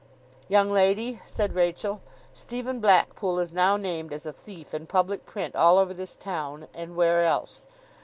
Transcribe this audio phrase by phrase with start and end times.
[0.47, 2.01] 'Young lady,' said Rachael,
[2.33, 6.67] 'Stephen Blackpool is now named as a thief in public print all over this town,
[6.73, 7.67] and where else!